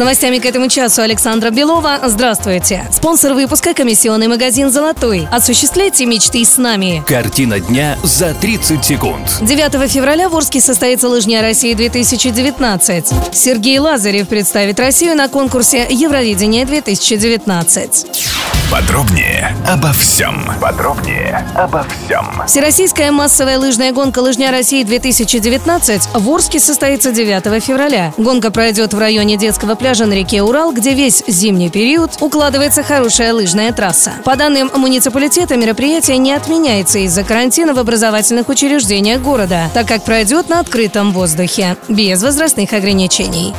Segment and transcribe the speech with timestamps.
[0.00, 2.00] Новостями к этому часу Александра Белова.
[2.06, 2.88] Здравствуйте.
[2.90, 5.28] Спонсор выпуска– комиссионный магазин «Золотой».
[5.30, 7.04] Осуществляйте мечты с нами.
[7.06, 9.28] Картина дня за 30 секунд.
[9.42, 13.34] 9 февраля в Орске состоится лыжня России-2019.
[13.34, 18.39] Сергей Лазарев представит Россию на конкурсе Евровидение-2019.
[18.70, 20.44] Подробнее обо всем.
[20.60, 22.24] Подробнее обо всем.
[22.46, 28.14] Всероссийская массовая лыжная гонка «Лыжня России-2019» в Орске состоится 9 февраля.
[28.16, 33.34] Гонка пройдет в районе детского пляжа на реке Урал, где весь зимний период укладывается хорошая
[33.34, 34.12] лыжная трасса.
[34.24, 40.48] По данным муниципалитета, мероприятие не отменяется из-за карантина в образовательных учреждениях города, так как пройдет
[40.48, 43.52] на открытом воздухе, без возрастных ограничений.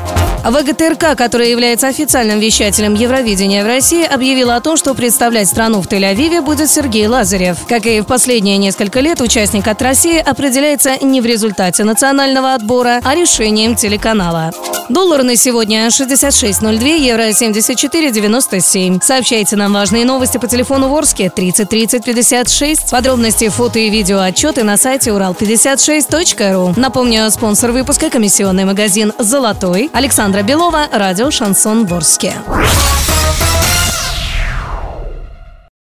[0.44, 5.88] ВГТРК, которая является официальным вещателем Евровидения в России, объявила о том, что представлять страну в
[5.88, 7.58] Тель-Авиве будет Сергей Лазарев.
[7.68, 13.02] Как и в последние несколько лет, участник от России определяется не в результате национального отбора,
[13.04, 14.52] а решением телеканала.
[14.90, 19.02] Доллар на сегодня 66.02, евро 74.97.
[19.02, 22.92] Сообщайте нам важные новости по телефону Ворске 30 30 56.
[22.92, 26.74] Подробности, фото и видео отчеты на сайте урал56.ру.
[26.76, 29.90] Напомню, спонсор выпуска– комиссионный магазин «Золотой».
[30.32, 32.36] Александра Белова, радио «Шансон Ворске».